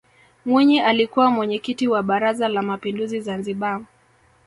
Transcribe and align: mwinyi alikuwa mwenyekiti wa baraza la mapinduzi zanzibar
mwinyi 0.45 0.79
alikuwa 0.79 1.31
mwenyekiti 1.31 1.87
wa 1.87 2.03
baraza 2.03 2.47
la 2.47 2.61
mapinduzi 2.61 3.21
zanzibar 3.21 3.81